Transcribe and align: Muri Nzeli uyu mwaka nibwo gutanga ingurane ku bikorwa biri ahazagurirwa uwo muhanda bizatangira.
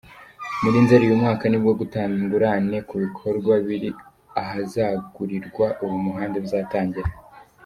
Muri 0.61 0.77
Nzeli 0.83 1.03
uyu 1.07 1.21
mwaka 1.21 1.43
nibwo 1.47 1.71
gutanga 1.81 2.13
ingurane 2.21 2.77
ku 2.89 2.95
bikorwa 3.03 3.53
biri 3.67 3.89
ahazagurirwa 4.41 5.65
uwo 5.83 5.97
muhanda 6.05 6.37
bizatangira. 6.45 7.09